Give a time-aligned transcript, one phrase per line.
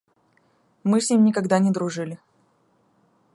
[0.83, 2.17] Мы с ним никогда не дружили.